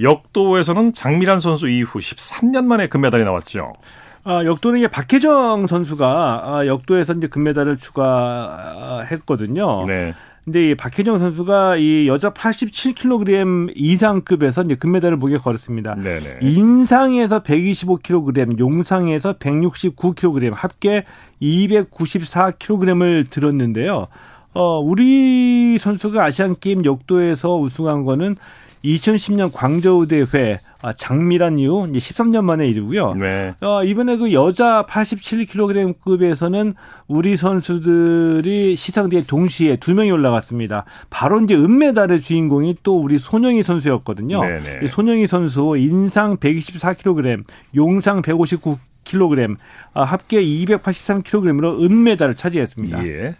[0.00, 3.72] 역도에서는 장미란 선수 이후 13년 만에 금메달이 나왔죠.
[4.24, 9.84] 아, 역도는 이제 박혜정 선수가 아, 역도에서 이제 금메달을 추가했거든요.
[9.86, 10.14] 네.
[10.44, 15.96] 근데 이 박혜정 선수가 이 여자 87kg 이상급에서 이제 금메달을 목에 걸었습니다.
[15.96, 16.38] 네네.
[16.40, 21.04] 인상에서 125kg, 용상에서 169kg, 합계
[21.42, 24.06] 294kg을 들었는데요.
[24.54, 28.36] 어, 우리 선수가 아시안 게임 역도에서 우승한 거는
[28.84, 33.14] 2010년 광저우 대회 아, 장미란 이후 이제 13년 만에 이르고요.
[33.14, 33.52] 네.
[33.60, 36.74] 어, 이번에 그 여자 87kg급에서는
[37.08, 40.84] 우리 선수들이 시상대에 동시에 두 명이 올라갔습니다.
[41.10, 44.40] 바로 이제 은메달의 주인공이 또 우리 손영희 선수였거든요.
[44.40, 44.86] 네네.
[44.86, 47.42] 손영희 선수 인상 124kg,
[47.74, 49.56] 용상 159kg,
[49.94, 53.04] 아, 합계 283kg으로 은메달을 차지했습니다.
[53.04, 53.34] 예.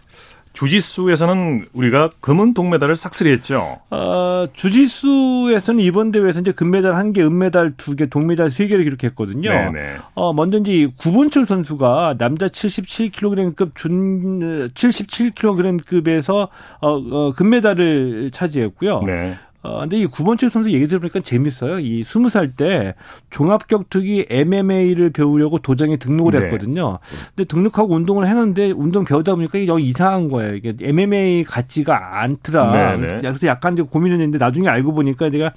[0.59, 3.79] 주짓수에서는 우리가 금은 동메달을 싹쓸이했죠.
[3.89, 9.49] 어, 주짓수에서는 이번 대회에서 이제 금메달 한 개, 은메달 두 개, 동메달 세 개를 기록했거든요.
[9.49, 9.95] 네네.
[10.15, 16.49] 어, 먼저 이제 구본철 선수가 남자 77kg급 준 77kg급에서
[16.81, 19.03] 어, 어, 금메달을 차지했고요.
[19.03, 19.37] 네.
[19.61, 21.79] 어, 근데 이 구본철 선수 얘기 들어보니까 재밌어요.
[21.79, 22.95] 이 스무 살 때
[23.29, 26.45] 종합격투기 MMA를 배우려고 도장에 등록을 네.
[26.45, 26.99] 했거든요.
[27.35, 30.55] 근데 등록하고 운동을 했는데 운동 배우다 보니까 이게 너무 이상한 거예요.
[30.55, 32.95] 이게 MMA 같지가 않더라.
[32.97, 33.07] 네, 네.
[33.21, 35.51] 그래서 약간 이제 고민을 했는데 나중에 알고 보니까 내가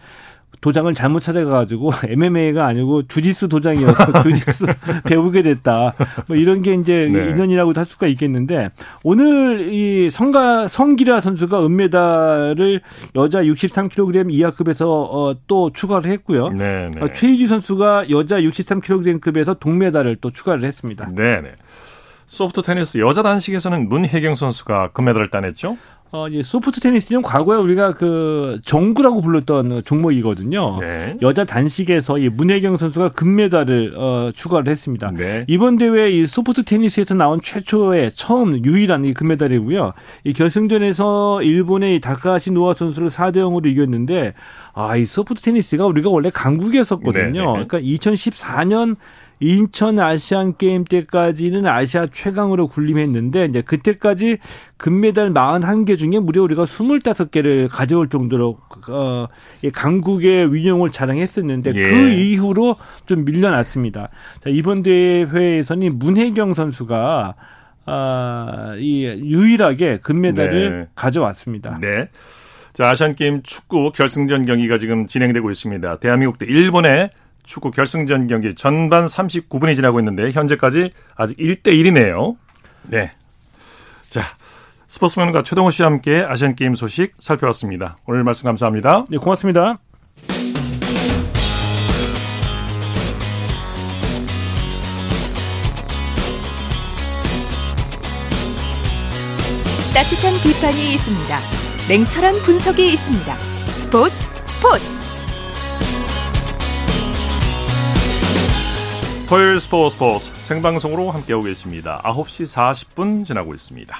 [0.62, 4.64] 도장을 잘못 찾아가가지고 MMA가 아니고 주짓수 도장이어서 주짓수
[5.04, 5.92] 배우게 됐다.
[6.28, 7.30] 뭐 이런 게 이제 네.
[7.30, 8.70] 인연이라고도 할 수가 있겠는데
[9.04, 12.80] 오늘 이 성가 성기라 선수가 은메달을
[13.16, 16.50] 여자 63kg 이하급에서 어, 또 추가를 했고요.
[16.50, 17.00] 네, 네.
[17.02, 21.10] 어, 최희주 선수가 여자 63kg급에서 동메달을 또 추가를 했습니다.
[21.12, 21.52] 네, 네.
[22.26, 25.76] 소프트 테니스 여자 단식에서는 문혜경 선수가 금메달을 따냈죠.
[26.14, 30.78] 어, 이제 소프트 테니스는 과거에 우리가 그 정구라고 불렀던 종목이거든요.
[30.78, 31.16] 네.
[31.22, 35.10] 여자 단식에서 이 문혜경 선수가 금메달을 어, 추가를 했습니다.
[35.16, 35.46] 네.
[35.48, 39.94] 이번 대회 이 소프트 테니스에서 나온 최초의 처음 유일한 이 금메달이고요.
[40.24, 44.34] 이 결승전에서 일본의 다카시 노아 선수를 4대 0으로 이겼는데
[44.74, 47.22] 아, 이 소프트 테니스가 우리가 원래 강국이었었거든요.
[47.32, 47.58] 네.
[47.60, 47.66] 네.
[47.66, 48.96] 그러니까 2014년
[49.42, 54.38] 인천 아시안 게임 때까지는 아시아 최강으로 군림했는데 이제 그때까지
[54.76, 59.26] 금메달 41개 중에 무려 우리가 25개를 가져올 정도로 어
[59.72, 61.90] 강국의 위용을 자랑했었는데 예.
[61.90, 62.76] 그 이후로
[63.06, 64.10] 좀 밀려났습니다.
[64.44, 67.34] 자, 이번 대회에서는 문혜경 선수가
[67.84, 70.88] 아, 이 유일하게 금메달을 네.
[70.94, 71.78] 가져왔습니다.
[71.80, 72.08] 네.
[72.74, 75.98] 자, 아시안 게임 축구 결승전 경기가 지금 진행되고 있습니다.
[75.98, 77.10] 대한민국 대 일본의
[77.44, 82.36] 축구 결승전 경기 전반 39분이 지나고 있는데 현재까지 아직 1대 1이네요.
[82.84, 83.10] 네.
[84.08, 84.22] 자,
[84.88, 87.96] 스포츠맨과 최동호 씨와 함께 아시안 게임 소식 살펴봤습니다.
[88.06, 89.04] 오늘 말씀 감사합니다.
[89.08, 89.74] 네, 고맙습니다.
[99.94, 101.38] 따뜻한 비판이 있습니다.
[101.88, 103.38] 냉철한 분석이 있습니다.
[103.38, 104.14] 스포츠
[104.48, 105.01] 스포츠
[109.32, 112.02] 토요일 스포츠 스포츠 생방송으로 함께하고 계십니다.
[112.04, 112.44] 9시
[112.94, 113.96] 40분 지나고 있습니다.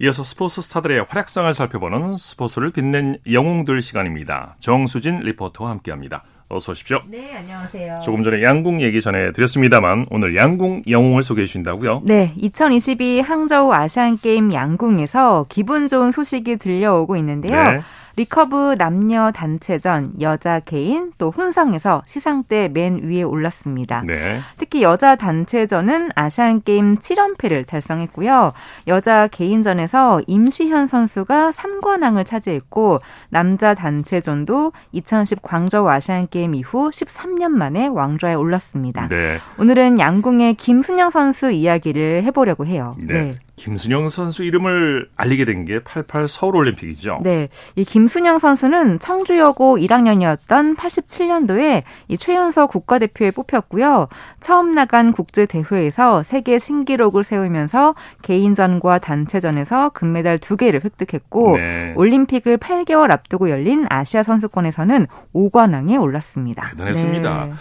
[0.00, 4.56] 이어서 스포츠 스타들의 활약상을 살펴보는 스포츠를 빛낸 영웅들 시간입니다.
[4.60, 6.24] 정수진 리포터와 함께합니다.
[6.50, 7.00] 어서 오십시오.
[7.08, 8.00] 네, 안녕하세요.
[8.04, 12.02] 조금 전에 양궁 얘기 전해드렸습니다만 오늘 양궁 영웅을 소개해 주신다고요?
[12.04, 17.62] 네, 2022 항저우 아시안게임 양궁에서 기분 좋은 소식이 들려오고 있는데요.
[17.62, 17.80] 네.
[18.16, 24.02] 리커브 남녀 단체전 여자 개인 또 혼성에서 시상대 맨 위에 올랐습니다.
[24.06, 24.40] 네.
[24.56, 28.54] 특히 여자 단체전은 아시안 게임 7연패를 달성했고요.
[28.86, 37.86] 여자 개인전에서 임시현 선수가 3관왕을 차지했고 남자 단체전도 2010 광저우 아시안 게임 이후 13년 만에
[37.86, 39.08] 왕좌에 올랐습니다.
[39.08, 39.38] 네.
[39.58, 42.94] 오늘은 양궁의 김수녕 선수 이야기를 해보려고 해요.
[42.98, 43.22] 네.
[43.22, 43.32] 네.
[43.56, 47.20] 김순영 선수 이름을 알리게 된 게 88 서울 올림픽이죠.
[47.22, 47.48] 네.
[47.74, 54.08] 이 김순영 선수는 청주여고 1학년이었던 87년도에 이 최연소 국가대표에 뽑혔고요.
[54.40, 61.94] 처음 나간 국제 대회에서 세계 신기록을 세우면서 개인전과 단체전에서 금메달 2개를 획득했고 네.
[61.96, 66.70] 올림픽을 8개월 앞두고 열린 아시아 선수권에서는 5관왕에 올랐습니다.
[66.70, 67.44] 대단했습니다.
[67.46, 67.52] 네.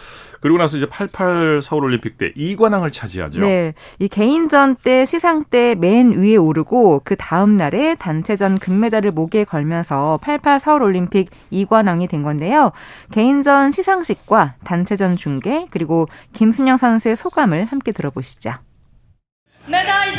[0.45, 3.41] 그리고 나서 이제 88 서울올림픽 때 2관왕을 차지하죠.
[3.41, 3.73] 네.
[3.97, 10.19] 이 개인전 때 시상 때 맨 위에 오르고 그 다음 날에 단체전 금메달을 목에 걸면서
[10.21, 12.73] 88 서울올림픽 2관왕이 된 건데요.
[13.11, 18.53] 개인전 시상식과 단체전 중계 그리고 김순영 선수의 소감을 함께 들어보시죠.
[19.67, 20.13] Medal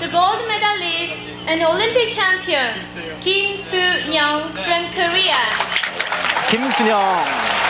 [0.00, 1.14] the gold medalist
[1.46, 2.74] and Olympic champion
[3.20, 5.38] Kim Soo-young from Korea.
[6.50, 7.65] 김순영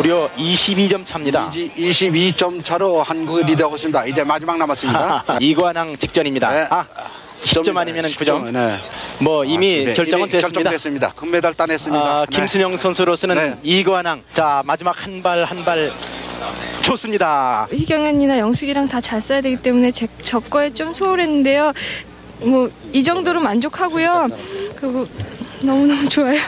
[0.00, 1.50] 무려 22점 차입니다.
[1.50, 4.06] 22점 차로 한국이 리드하고 있습니다.
[4.06, 5.24] 이제 마지막 남았습니다.
[5.40, 6.48] 이관왕 직전입니다.
[6.50, 6.66] 네.
[6.70, 6.86] 아,
[7.42, 8.50] 10점 아니면 9점.
[8.50, 8.78] 네.
[9.18, 10.40] 뭐 이미 아, 결정은 이미 됐습니다.
[10.62, 11.12] 결정됐습니다.
[11.12, 12.02] 금메달 따냈습니다.
[12.02, 12.34] 아, 네.
[12.34, 13.58] 김순영 선수로서는 네.
[13.62, 14.22] 이관왕.
[14.32, 15.92] 자 마지막 한 발 한 발
[16.80, 17.68] 좋습니다.
[17.70, 21.74] 희경연이나 영숙이랑 다 잘 써야 되기 때문에 제, 저 거에 좀 소홀했는데요.
[22.40, 24.28] 뭐 이 정도로 만족하고요.
[24.76, 25.06] 그리고
[25.60, 26.40] 너무너무 좋아요.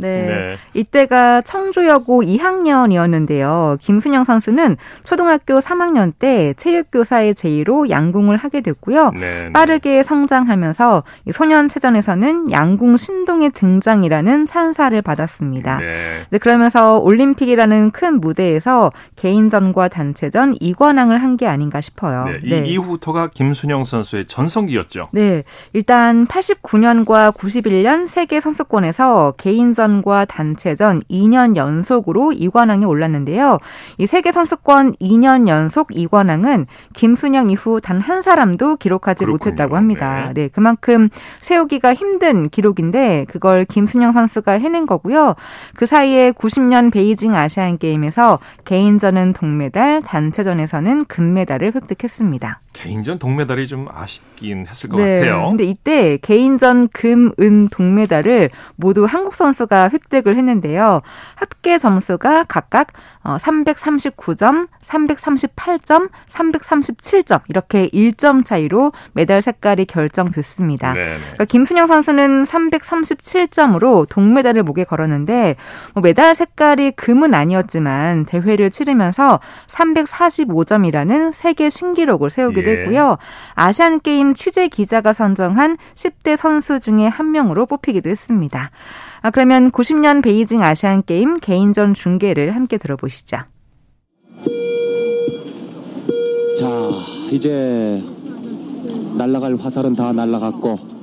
[0.00, 0.26] 네.
[0.26, 0.56] 네.
[0.74, 3.78] 이때가 청주여고 2학년이었는데요.
[3.80, 9.12] 김순영 선수는 초등학교 3학년 때 체육교사의 제의로 양궁을 하게 됐고요.
[9.12, 9.52] 네, 네.
[9.52, 15.78] 빠르게 성장하면서 소년체전에서는 양궁 신동의 등장이라는 찬사를 받았습니다.
[15.78, 15.86] 네.
[16.30, 16.38] 네.
[16.38, 22.24] 그러면서 올림픽이라는 큰 무대에서 개인전과 단체전 2관왕을 한 게 아닌가 싶어요.
[22.24, 22.40] 네.
[22.42, 22.66] 이 네.
[22.66, 25.10] 이후부터가 김순영 선수의 전성기였죠.
[25.12, 25.44] 네.
[25.72, 33.58] 일단 89년과 91년 세계 선수권에서 개인전 선수권과 단체전 2년 연속으로 2관왕에 올랐는데요.
[33.98, 39.32] 이 세계 선수권 2년 연속 2관왕은 김순영 이후 단 한 사람도 기록하지 그렇군요.
[39.32, 40.26] 못했다고 합니다.
[40.28, 40.42] 네.
[40.42, 41.08] 네, 그만큼
[41.40, 45.34] 세우기가 힘든 기록인데 그걸 김순영 선수가 해낸 거고요.
[45.74, 52.60] 그 사이에 90년 베이징 아시안 게임에서 개인전은 동메달, 단체전에서는 금메달을 획득했습니다.
[52.76, 55.48] 개인전 동메달이 좀 아쉽긴 했을 것 네, 같아요.
[55.48, 61.00] 근데 이때 개인전 금, 은, 동메달을 모두 한국 선수가 획득을 했는데요.
[61.36, 62.88] 합계 점수가 각각
[63.24, 70.92] 339점, 어, 338점, 337점 이렇게 1점 차이로 메달 색깔이 결정됐습니다.
[70.92, 75.56] 그러니까 김순영 선수는 337점으로 동메달을 목에 걸었는데
[75.94, 83.18] 뭐 메달 색깔이 금은 아니었지만 대회를 치르면서 345점이라는 세계 신기록을 세우기 했고요.
[83.54, 88.70] 아시안 게임 취재 기자가 선정한 10대 선수 중에 한 명으로 뽑히기도 했습니다.
[89.22, 93.38] 아, 그러면 90년 베이징 아시안 게임 개인전 중계를 함께 들어보시죠.
[96.58, 96.66] 자,
[97.30, 98.02] 이제
[99.16, 100.95] 날라갈 화살은 다 날라갔고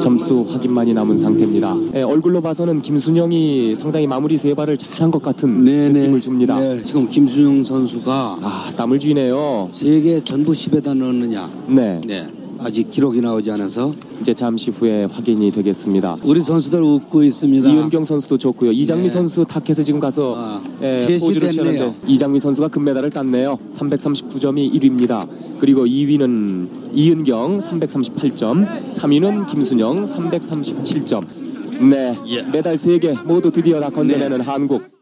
[0.00, 1.76] 점수 확인만이 남은 상태입니다.
[1.92, 6.58] 네, 얼굴로 봐서는 김순영이 상당히 마무리 세 발을 잘한 것 같은 네네, 느낌을 줍니다.
[6.58, 9.70] 네, 지금 김순영 선수가 아 땀을 쥐네요.
[9.72, 11.48] 세계 전부 10에다 넣었느냐?
[11.68, 12.00] 네.
[12.06, 12.26] 네.
[12.64, 16.16] 아직 기록이 나오지 않아서 이제 잠시 후에 확인이 되겠습니다.
[16.22, 17.68] 우리 선수들 웃고 있습니다.
[17.68, 18.70] 이은경 선수도 좋고요.
[18.70, 19.08] 이장미 네.
[19.08, 23.58] 선수 타켓에 지금 가서 아, 예, 포즈를 취하는데 이장미 선수가 금메달을 땄네요.
[23.72, 25.28] 339점이 1위입니다.
[25.58, 31.26] 그리고 2위는 이은경 338점, 3위는 김순영 337점.
[31.90, 32.42] 네, 예.
[32.42, 34.44] 메달 3개 모두 드디어 다 건져내는 네.
[34.44, 35.01] 한국.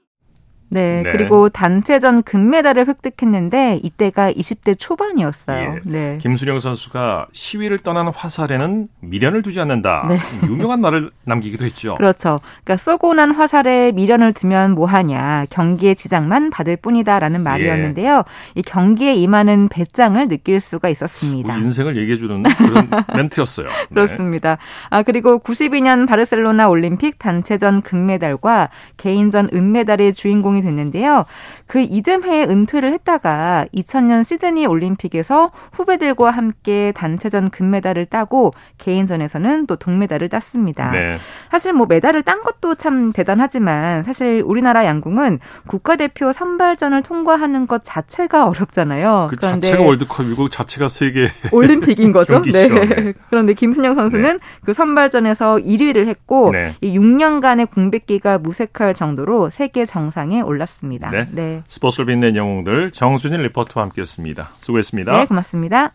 [0.72, 5.74] 네, 네, 그리고 단체전 금메달을 획득했는데 이때가 20대 초반이었어요.
[5.74, 5.80] 예.
[5.84, 6.18] 네.
[6.20, 10.06] 김수령 선수가 시위를 떠난 화살에는 미련을 두지 않는다.
[10.08, 10.18] 네.
[10.46, 11.96] 유명한 말을 남기기도 했죠.
[11.96, 12.40] 그렇죠.
[12.64, 15.46] 그러니까 쏘고 난 화살에 미련을 두면 뭐하냐.
[15.50, 18.18] 경기의 지장만 받을 뿐이다라는 말이었는데요.
[18.18, 18.60] 예.
[18.60, 21.52] 이 경기에 임하는 배짱을 느낄 수가 있었습니다.
[21.52, 23.66] 뭐 인생을 얘기해 주는 그런 멘트였어요.
[23.66, 23.72] 네.
[23.88, 24.58] 그렇습니다.
[24.88, 31.24] 아 그리고 92년 바르셀로나 올림픽 단체전 금메달과 개인전 은메달의 주인공이 됐는데요.
[31.66, 40.28] 그 이듬해에 은퇴를 했다가 2000년 시드니 올림픽에서 후배들과 함께 단체전 금메달을 따고 개인전에서는 또 동메달을
[40.28, 40.90] 땄습니다.
[40.90, 41.16] 네.
[41.50, 48.46] 사실 뭐 메달을 딴 것도 참 대단하지만 사실 우리나라 양궁은 국가대표 선발전을 통과하는 것 자체가
[48.48, 49.28] 어렵잖아요.
[49.30, 52.42] 그 그런데 자체가 월드컵이고 자체가 세계 올림픽인 거죠.
[52.42, 52.68] 네.
[52.68, 53.12] 네.
[53.30, 54.38] 그런데 김순영 선수는 네.
[54.64, 56.74] 그 선발전에서 1위를 했고 네.
[56.80, 61.10] 이 6년간의 공백기가 무색할 정도로 세계 정상에 올랐습니다.
[61.10, 61.26] 네.
[61.30, 61.62] 네.
[61.68, 64.50] 스포츠를 빛낸 영웅들 정순일 리포터와 함께했습니다.
[64.60, 65.12] 수고했습니다.
[65.12, 65.92] 네, 고맙습니다.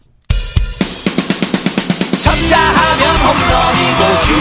[2.19, 4.33] 쳤다 하면 홈런이고 슛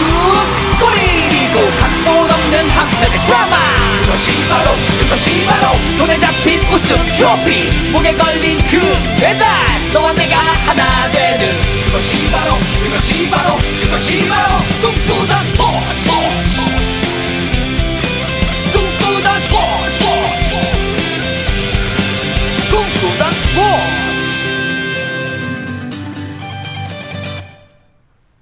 [0.79, 3.55] 골이고 각본 없는 한편의 드라마
[4.01, 8.79] 그것이 바로 그것이 바로 손에 잡힌 우승 트로피 목에 걸린 그
[9.19, 9.45] 배달
[9.93, 11.47] 너와 내가 하나 되는
[11.85, 16.44] 그것이 바로 그것이 바로 그것이 바로 꿈꾸던 스포츠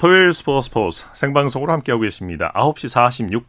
[0.03, 2.51] 토요일 스포츠 스포츠 생방송으로 함께하고 계십니다.
[2.57, 2.93] 9시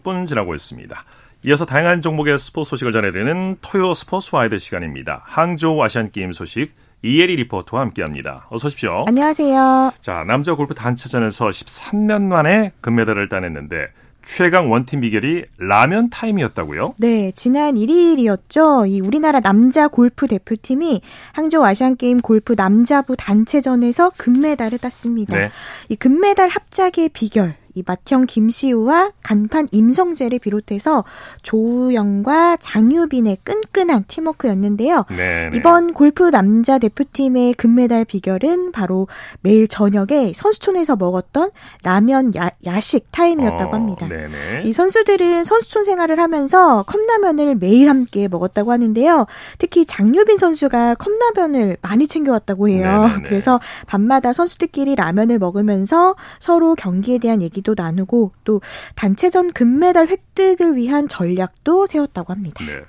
[0.04, 1.04] 46분 지나고 있습니다.
[1.46, 5.22] 이어서 다양한 종목의 스포츠 소식을 전해드리는 토요 스포츠 와이드 시간입니다.
[5.24, 8.46] 항저우 아시안게임 소식 이예리 리포터와 함께합니다.
[8.50, 9.04] 어서 오십시오.
[9.08, 9.94] 안녕하세요.
[10.00, 13.88] 자, 남자 골프 단체전에서 13년 만에 금메달을 따냈는데
[14.24, 16.94] 최강 원팀 비결이 라면 타임이었다고요?
[16.98, 18.88] 네, 지난 1일이었죠.
[18.88, 25.38] 이 우리나라 남자 골프 대표팀이 항저우 아시안 게임 골프 남자부 단체전에서 금메달을 땄습니다.
[25.38, 25.50] 네.
[25.88, 31.04] 이 금메달 합작의 비결 이 맏형 김시우와 간판 임성재를 비롯해서
[31.42, 35.04] 조우영과 장유빈의 끈끈한 팀워크였는데요.
[35.08, 35.56] 네네.
[35.56, 39.08] 이번 골프 남자 대표팀의 금메달 비결은 바로
[39.40, 41.50] 매일 저녁에 선수촌에서 먹었던
[41.82, 44.08] 라면 야, 식 타임이었다고 어, 합니다.
[44.08, 44.62] 네네.
[44.64, 49.26] 이 선수들은 선수촌 생활을 하면서 컵라면을 매일 함께 먹었다고 하는데요.
[49.58, 53.02] 특히 장유빈 선수가 컵라면을 많이 챙겨왔다고 해요.
[53.02, 53.22] 네네네.
[53.24, 58.60] 그래서 밤마다 선수들끼리 라면을 먹으면서 서로 경기에 대한 얘기 얘기도 나누고 또
[58.94, 62.64] 단체전 금메달 획득을 위한 전략도 세웠다고 합니다.
[62.64, 62.82] 네.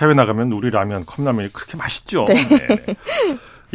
[0.00, 2.24] 해외 나가면 우리 라면 컵라면이 그렇게 맛있죠.
[2.26, 2.34] 네.
[2.34, 2.96] 네.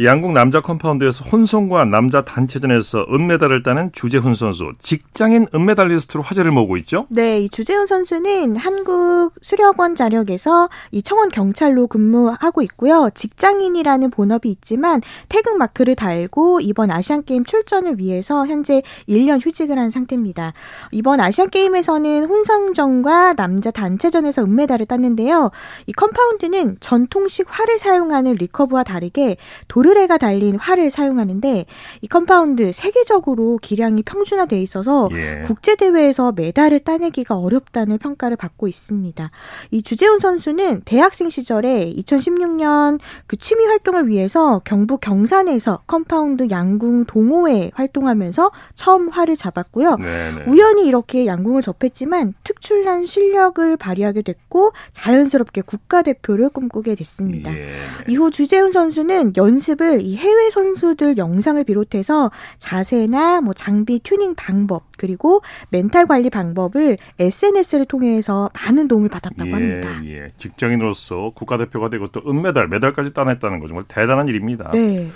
[0.00, 7.06] 양궁 남자 컴파운드에서 혼성과 남자 단체전에서 은메달을 딴 주재훈 선수, 직장인 은메달리스트로 화제를 모으고 있죠?
[7.08, 13.10] 네, 이 주재훈 선수는 한국 수력원자력에서 이 청원 경찰로 근무하고 있고요.
[13.12, 19.90] 직장인이라는 본업이 있지만 태극 마크를 달고 이번 아시안 게임 출전을 위해서 현재 1년 휴직을 한
[19.90, 20.52] 상태입니다.
[20.92, 25.50] 이번 아시안 게임에서는 혼성전과 남자 단체전에서 은메달을 땄는데요.
[25.86, 31.64] 이 컴파운드는 전통식 활을 사용하는 리커브와 다르게 도르 도르래가 달린 활을 사용하는데
[32.02, 35.42] 이 컴파운드 세계적으로 기량이 평준화돼 있어서 예.
[35.44, 39.30] 국제 대회에서 메달을 따내기가 어렵다는 평가를 받고 있습니다.
[39.70, 47.70] 이 주재훈 선수는 대학생 시절에 2016년 그 취미 활동을 위해서 경북 경산에서 컴파운드 양궁 동호회
[47.74, 49.96] 활동하면서 처음 활을 잡았고요.
[49.96, 50.44] 네네.
[50.48, 57.54] 우연히 이렇게 양궁을 접했지만 특출난 실력을 발휘하게 됐고 자연스럽게 국가대표를 꿈꾸게 됐습니다.
[57.56, 57.68] 예.
[58.08, 64.84] 이후 주재훈 선수는 연습 연습을 이 해외 선수들 영상을 비롯해서 자세나 뭐 장비 튜닝 방법
[64.98, 70.04] 그리고 멘탈 관리 방법을 SNS를 통해서 많은 도움을 받았다고 예, 합니다.
[70.04, 70.32] 예.
[70.36, 74.70] 직장인으로서 국가대표가 되고 또 은메달, 메달까지 따냈다는 거 정말 대단한 일입니다.
[74.72, 75.10] 네.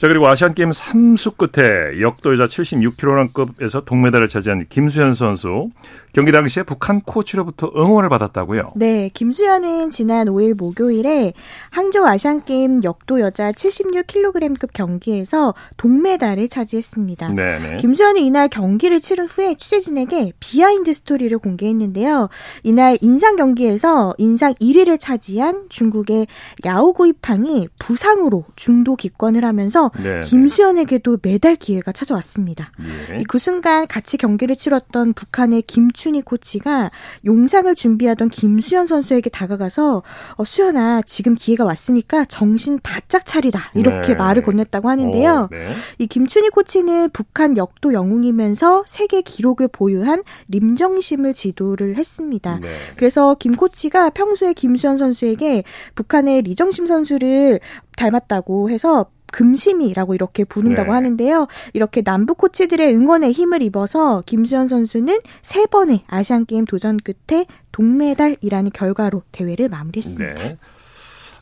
[0.00, 5.68] 자, 그리고 아시안게임 3수 끝에 역도 여자 76kg급에서 동메달을 차지한 김수현 선수.
[6.14, 8.72] 경기 당시에 북한 코치로부터 응원을 받았다고요?
[8.76, 11.34] 네, 김수현은 지난 5일 목요일에
[11.68, 17.34] 항저우 아시안게임 역도 여자 76kg급 경기에서 동메달을 차지했습니다.
[17.34, 17.76] 네네.
[17.76, 22.30] 김수현은 이날 경기를 치른 후에 취재진에게 비하인드 스토리를 공개했는데요.
[22.62, 26.26] 이날 인상 경기에서 인상 1위를 차지한 중국의
[26.64, 30.20] 야오구이팡이 부상으로 중도 기권을 하면서 네, 네.
[30.20, 32.72] 김수현에게도 메달 기회가 찾아왔습니다.
[33.12, 33.18] 예.
[33.28, 36.90] 그 순간 같이 경기를 치렀던 북한의 김춘희 코치가
[37.24, 40.02] 용상을 준비하던 김수현 선수에게 다가가서
[40.36, 44.14] 어, 수현아 지금 기회가 왔으니까 정신 바짝 차리다 이렇게 네.
[44.14, 45.32] 말을 건넸다고 하는데요.
[45.32, 45.72] 어, 네.
[45.98, 52.58] 이 김춘희 코치는 북한 역도 영웅이면서 세계 기록을 보유한 림정심을 지도를 했습니다.
[52.60, 52.68] 네.
[52.96, 57.60] 그래서 김 코치가 평소에 김수현 선수에게 북한의 림정심 선수를
[57.96, 60.94] 닮았다고 해서 금심이라고 이렇게 부른다고 네.
[60.94, 61.46] 하는데요.
[61.72, 68.70] 이렇게 남북 코치들의 응원에 힘을 입어서 김수현 선수는 세 번의 아시안 게임 도전 끝에 동메달이라는
[68.72, 70.34] 결과로 대회를 마무리했습니다.
[70.34, 70.58] 네.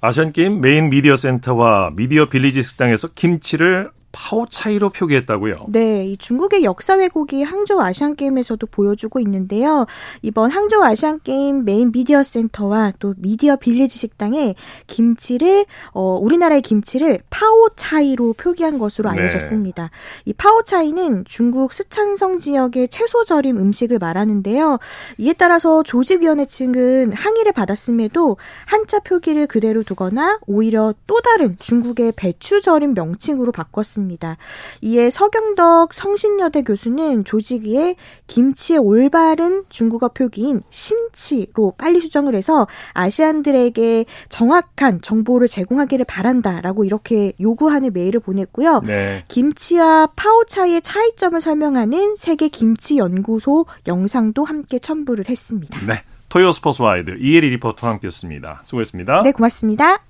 [0.00, 5.66] 아시안 게임 메인 미디어 센터와 미디어 빌리지 식당에서 김치를 파오차이로 표기했다고요?
[5.68, 9.86] 네, 이 중국의 역사 왜곡이 항저우 아시안 게임에서도 보여주고 있는데요.
[10.22, 14.54] 이번 항저우 아시안 게임 메인 미디어 센터와 또 미디어 빌리지 식당에
[14.86, 19.18] 김치를 어 우리나라의 김치를 파오차이로 표기한 것으로 네.
[19.18, 19.82] 알려졌습니다.
[19.82, 19.90] 네.
[20.24, 24.78] 이 파오차이는 중국 쓰촨성 지역의 채소 절임 음식을 말하는데요.
[25.18, 32.62] 이에 따라서 조직위원회 측은 항의를 받았음에도 한자 표기를 그대로 두거나 오히려 또 다른 중국의 배추
[32.62, 33.97] 절임 명칭으로 바꿨습니다.
[33.98, 34.36] 있습니다.
[34.82, 37.96] 이에 서경덕 성신여대 교수는 조직위에
[38.28, 47.92] 김치의 올바른 중국어 표기인 신치로 빨리 수정을 해서 아시안들에게 정확한 정보를 제공하기를 바란다라고 이렇게 요구하는
[47.92, 48.82] 메일을 보냈고요.
[48.86, 49.24] 네.
[49.28, 55.78] 김치와 파오차이의 차이점을 설명하는 세계 김치 연구소 영상도 함께 첨부를 했습니다.
[55.86, 56.02] 네.
[56.28, 58.60] 토요 스포츠 와이드 이혜리 리포터와 함께했습니다.
[58.64, 59.22] 수고했습니다.
[59.22, 60.02] 네, 고맙습니다.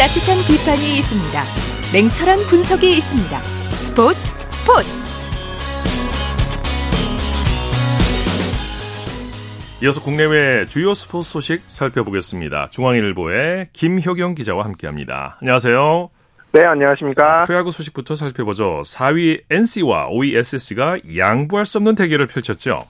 [0.00, 1.42] 따뜻한 비판이 있습니다.
[1.92, 3.42] 냉철한 분석이 있습니다.
[3.84, 4.18] 스포츠
[4.50, 4.88] 스포츠
[9.82, 12.68] 이어서 국내외 주요 스포츠 소식 살펴보겠습니다.
[12.70, 15.36] 중앙일보의 김효경 기자와 함께합니다.
[15.42, 16.08] 안녕하세요.
[16.52, 17.44] 네, 안녕하십니까.
[17.44, 18.80] 프야구 소식부터 살펴보죠.
[18.86, 22.86] 4위 NC와 5위 SSC가 양보할 수 없는 대결을 펼쳤죠.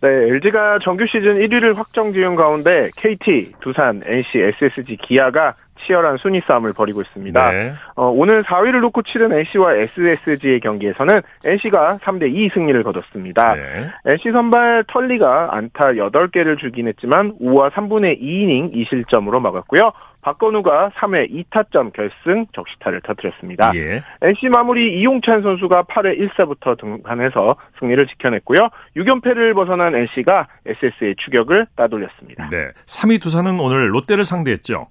[0.00, 6.40] 네, LG가 정규 시즌 1위를 확정 지은 가운데 KT, 두산, NC, SSG, 기아가 치열한 순위
[6.46, 7.50] 싸움을 벌이고 있습니다.
[7.50, 7.72] 네.
[7.96, 13.54] 어, 오늘 4위를 놓고 치른 NC와 SSG의 경기에서는 NC가 3대 2 승리를 거뒀습니다.
[13.54, 13.90] 네.
[14.06, 19.92] NC 선발 털리가 안타 8개를 주긴 했지만 5와 3분의 2이닝 2실점으로 막았고요.
[20.22, 23.72] 박건우가 3회 2타점 결승 적시타를 터뜨렸습니다.
[23.74, 24.02] 예.
[24.22, 28.58] NC 마무리 이용찬 선수가 8회 1사부터 등판해서 승리를 지켜냈고요.
[28.96, 32.48] 6연패를 벗어난 NC가 SS의 추격을 따돌렸습니다.
[32.50, 32.68] 네.
[32.86, 34.88] 3위 두산은 오늘 롯데를 상대했죠.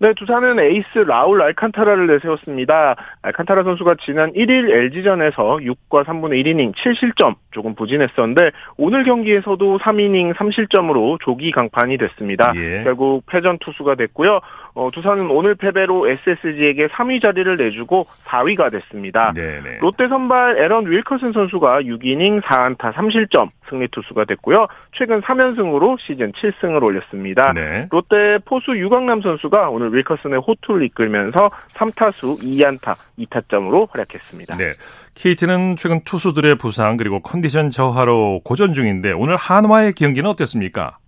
[0.00, 2.94] 네, 두산은 에이스 라울 알칸타라를 내세웠습니다.
[3.22, 11.18] 알칸타라 선수가 지난 1일 LG전에서 6과 3분의 1이닝 7실점 조금 부진했었는데 오늘 경기에서도 3이닝 3실점으로
[11.20, 12.52] 조기 강판이 됐습니다.
[12.54, 12.84] 예.
[12.84, 14.38] 결국 패전 투수가 됐고요.
[14.74, 19.32] 어, 두산은 오늘 패배로 SSG에게 3위 자리를 내주고 4위가 됐습니다.
[19.34, 19.78] 네네.
[19.80, 24.68] 롯데 선발 에런 윌커슨 선수가 6이닝 4안타 3실점 승리 투수가 됐고요.
[24.92, 27.52] 최근 3연승으로 시즌 7승을 올렸습니다.
[27.54, 27.88] 네.
[27.90, 34.56] 롯데 포수 유강남 선수가 오늘 윌커슨의 호투를 이끌면서 3타수 2안타 2타점으로 활약했습니다.
[34.56, 34.72] 네.
[35.14, 40.98] KT는 최근 투수들의 부상 그리고 컨디션 저하로 고전 중인데 오늘 한화의 경기는 어땠습니까?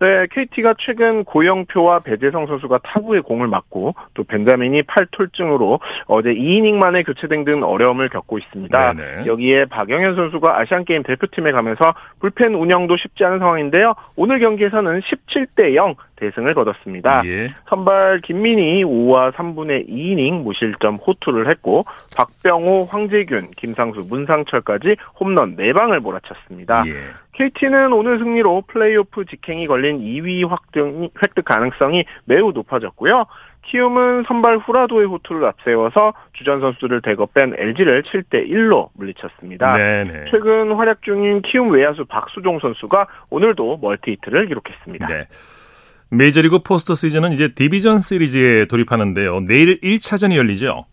[0.00, 7.02] 네, KT가 최근 고영표와 배재성 선수가 타구에 공을 맞고 또 벤자민이 팔톨증으로 어제 2이닝 만에
[7.02, 8.92] 교체된 등 어려움을 겪고 있습니다.
[8.92, 9.26] 네네.
[9.26, 13.94] 여기에 박영현 선수가 아시안 게임 대표팀에 가면서 불펜 운영도 쉽지 않은 상황인데요.
[14.16, 17.22] 오늘 경기에서는 17대 0 대승을 거뒀습니다.
[17.24, 17.48] 예.
[17.68, 21.84] 선발 김민희 5와 3분의 2이닝 무실점 호투를 했고
[22.16, 26.82] 박병호, 황재균, 김상수, 문상철까지 홈런 4방을 몰아쳤습니다.
[26.86, 26.92] 예.
[27.38, 33.26] KT는 오늘 승리로 플레이오프 직행이 걸린 2위 확정, 획득 가능성이 매우 높아졌고요.
[33.62, 39.72] 키움은 선발 후라도의 호투를 앞세워서 주전 선수들을 대거 뺀 LG를 7대 1로 물리쳤습니다.
[39.72, 40.24] 네네.
[40.32, 45.06] 최근 활약 중인 키움 외야수 박수종 선수가 오늘도 멀티히트를 기록했습니다.
[45.06, 45.22] 네.
[46.10, 49.40] 메이저리그 포스트 시즌은 이제 디비전 시리즈에 돌입하는데요.
[49.40, 50.86] 내일 1차전이 열리죠.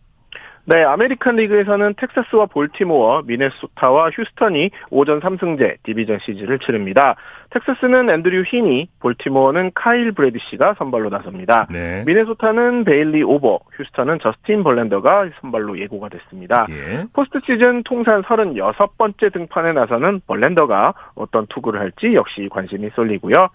[0.68, 7.16] 네, 아메리칸 리그에서는 텍사스와 볼티모어, 미네소타와 휴스턴이 5전 3승제 디비전 시즌을 치릅니다.
[7.52, 11.68] 텍사스는 앤드류 히니, 볼티모어는 카일 브래디시가 선발로 나섭니다.
[11.70, 12.04] 네.
[12.08, 16.66] 미네소타는 베일리 오버, 휴스턴은 저스틴 벌랜더가 선발로 예고가 됐습니다.
[16.72, 17.06] 예.
[17.14, 23.50] 포스트 시즌 통산 36번째 등판에 나서는 벌랜더가 어떤 투구를 할지 역시 관심이 쏠리고요.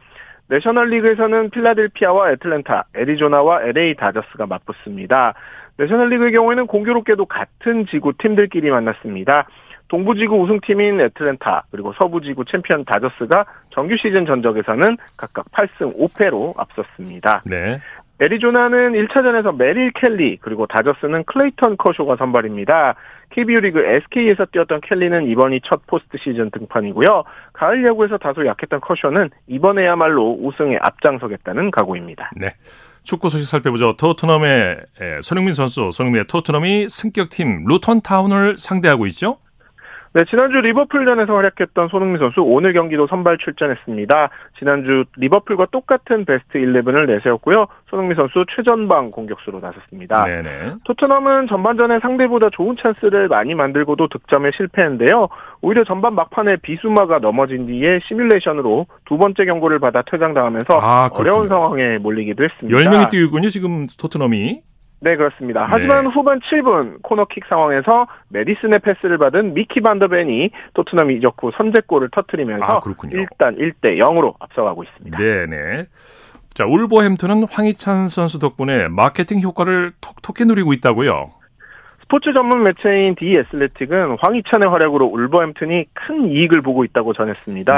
[0.51, 5.35] 내셔널리그에서는 필라델피아와 애틀랜타, 애리조나와 LA 다저스가 맞붙습니다.
[5.81, 9.49] 내셔널리그의 경우에는 공교롭게도 같은 지구 팀들끼리 만났습니다.
[9.89, 17.43] 동부지구 우승팀인 애틀랜타 그리고 서부지구 챔피언 다저스가 정규 시즌 전적에서는 각각 8승 5패로 앞섰습니다.
[17.47, 17.81] 네.
[18.21, 22.95] 애리조나는 1차전에서 메릴 켈리 그리고 다저스는 클레이턴 커쇼가 선발입니다.
[23.31, 27.25] KBO 리그 SK에서 뛰었던 켈리는 이번이 첫 포스트 시즌 등판이고요.
[27.55, 32.31] 가을 야구에서 다소 약했던 커쇼는 이번에야말로 우승에 앞장서겠다는 각오입니다.
[32.37, 32.53] 네.
[33.03, 33.97] 축구 소식 살펴보죠.
[33.97, 34.77] 토트넘의
[35.23, 39.39] 손흥민 선수, 손흥민의 토트넘이 승격팀 루턴 타운을 상대하고 있죠?
[40.13, 44.31] 네, 지난주 리버풀전에서 활약했던 손흥민 선수 오늘 경기도 선발 출전했습니다.
[44.59, 47.67] 지난주 리버풀과 똑같은 베스트 11을 내세웠고요.
[47.89, 50.25] 손흥민 선수 최전방 공격수로 나섰습니다.
[50.25, 50.75] 네네.
[50.83, 55.29] 토트넘은 전반전에 상대보다 좋은 찬스를 많이 만들고도 득점에 실패했는데요.
[55.61, 61.99] 오히려 전반 막판에 비수마가 넘어진 뒤에 시뮬레이션으로 두 번째 경고를 받아 퇴장당하면서 아, 어려운 상황에
[61.99, 62.77] 몰리기도 했습니다.
[62.77, 64.63] 10명이 뛰군요, 지금 토트넘이.
[65.03, 65.67] 네, 그렇습니다.
[65.69, 66.11] 하지만 네.
[66.11, 72.81] 후반 7분 코너킥 상황에서 메디슨의 패스를 받은 미키 반더벤이 토트넘 이적 후 선제골을 터트리면서 아,
[73.11, 75.17] 일단 1대 0으로 앞서가고 있습니다.
[75.17, 75.87] 네, 네.
[76.53, 81.40] 자, 울버햄튼은 황희찬 선수 덕분에 마케팅 효과를 톡톡히 누리고 있다고요.
[82.11, 87.73] 스포츠 전문 매체인 디 애슬레틱은 황희찬의 활약으로 울버햄튼이 큰 이익을 보고 있다고 전했습니다.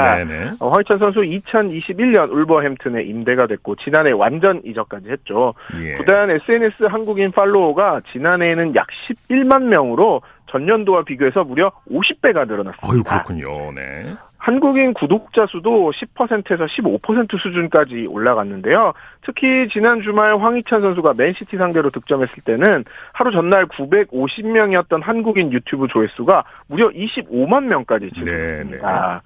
[0.59, 5.53] 어, 황희찬 선수 2021년 울버햄튼에 임대가 됐고 지난해 완전 이적까지 했죠.
[5.79, 5.97] 예.
[5.97, 12.87] 구단 SNS 한국인 팔로워가 지난해에는 약 11만 명으로 전년도와 비교해서 무려 50배가 늘어났습니다.
[12.87, 13.71] 어유 그렇군요.
[13.73, 14.15] 네.
[14.43, 18.93] 한국인 구독자 수도 10%에서 15% 수준까지 올라갔는데요.
[19.25, 26.43] 특히 지난 주말 황희찬 선수가 맨시티 상대로 득점했을 때는 하루 전날 950명이었던 한국인 유튜브 조회수가
[26.67, 28.87] 무려 25만 명까지 증가했습니다.
[28.87, 29.19] 네, 네.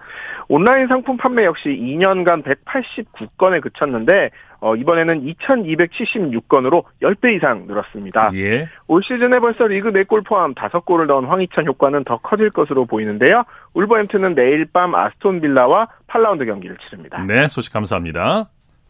[0.50, 4.30] 온라인 상품 판매 역시 2년간 189건에 그쳤는데
[4.60, 8.32] 어, 이번에는 2,276건으로 10배 이상 늘었습니다.
[8.34, 8.68] 예.
[8.88, 13.44] 올 시즌에 벌써 리그 4골 포함 5골을 넣은 황희찬 효과는 더 커질 것으로 보이는데요.
[13.74, 17.24] 울버햄튼은 내일 밤 아스톤 빌라와 8라운드 경기를 치릅니다.
[17.28, 18.50] 네, 소식 감사합니다.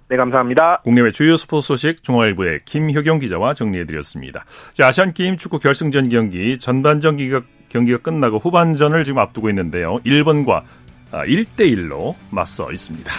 [0.10, 0.82] 네, 감사합니다.
[0.84, 4.45] 국내외 주요 스포츠 소식 중앙일보의 김효경 기자와 정리해드렸습니다.
[4.74, 9.97] 자, 아시안게임 축구 결승전 경기 전반전 경기가, 경기가 끝나고 후반전을 지금 앞두고 있는데요.
[10.05, 10.64] 일본과
[11.12, 13.12] 1대1로 아, 맞서 있습니다.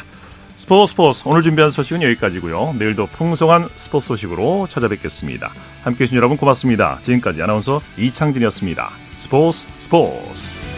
[0.56, 2.74] 스포츠 스포츠 오늘 준비한 소식은 여기까지고요.
[2.78, 5.50] 내일도 풍성한 스포츠 소식으로 찾아뵙겠습니다.
[5.84, 6.98] 함께해 주신 여러분 고맙습니다.
[7.02, 8.90] 지금까지 아나운서 이창진이었습니다.
[9.14, 10.77] 스포츠 스포츠